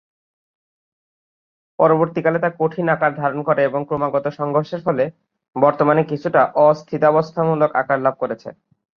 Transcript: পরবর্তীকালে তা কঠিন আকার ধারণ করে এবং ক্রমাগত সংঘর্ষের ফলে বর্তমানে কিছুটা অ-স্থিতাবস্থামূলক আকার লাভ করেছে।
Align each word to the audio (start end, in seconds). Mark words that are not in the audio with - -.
পরবর্তীকালে 1.79 2.39
তা 2.39 2.49
কঠিন 2.59 2.85
আকার 2.89 3.11
ধারণ 3.15 3.39
করে 3.43 3.61
এবং 3.63 3.81
ক্রমাগত 3.87 4.25
সংঘর্ষের 4.39 4.81
ফলে 4.83 5.03
বর্তমানে 5.55 6.01
কিছুটা 6.11 6.41
অ-স্থিতাবস্থামূলক 6.57 7.71
আকার 7.81 7.99
লাভ 8.01 8.15
করেছে। 8.19 8.49